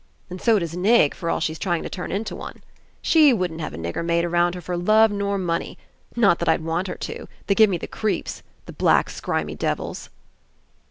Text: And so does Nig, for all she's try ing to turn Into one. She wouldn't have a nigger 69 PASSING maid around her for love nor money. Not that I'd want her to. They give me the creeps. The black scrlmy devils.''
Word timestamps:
And 0.31 0.41
so 0.41 0.57
does 0.57 0.75
Nig, 0.75 1.13
for 1.13 1.29
all 1.29 1.39
she's 1.39 1.59
try 1.59 1.77
ing 1.77 1.83
to 1.83 1.87
turn 1.89 2.11
Into 2.11 2.35
one. 2.35 2.63
She 3.03 3.31
wouldn't 3.33 3.61
have 3.61 3.71
a 3.71 3.77
nigger 3.77 4.01
69 4.01 4.03
PASSING 4.03 4.07
maid 4.07 4.25
around 4.25 4.55
her 4.55 4.61
for 4.61 4.75
love 4.75 5.11
nor 5.11 5.37
money. 5.37 5.77
Not 6.15 6.39
that 6.39 6.49
I'd 6.49 6.63
want 6.63 6.87
her 6.87 6.95
to. 6.95 7.27
They 7.45 7.53
give 7.53 7.69
me 7.69 7.77
the 7.77 7.85
creeps. 7.85 8.41
The 8.65 8.73
black 8.73 9.09
scrlmy 9.09 9.55
devils.'' 9.55 10.09